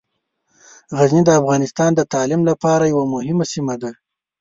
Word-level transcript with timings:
غزني 0.97 1.21
د 1.25 1.29
افغانستان 1.39 1.89
د 1.95 2.01
تعلیم 2.13 2.41
لپاره 2.49 2.83
یوه 2.91 3.05
مهمه 3.15 3.45
سیمه 3.53 3.75
ده. 3.81 3.91